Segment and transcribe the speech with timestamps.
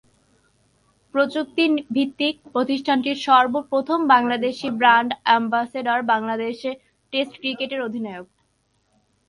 [1.13, 1.65] প্রযুক্তি
[1.95, 6.57] ভিত্তিক প্রতিষ্ঠানটির সর্ব প্রথম Bangladeshi brand ambassador Bangladesh
[7.13, 8.27] test ক্রিকেটের অধিনায়ক।